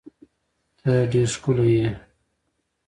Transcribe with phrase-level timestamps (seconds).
[0.79, 1.87] ته ډیر ښکلی یی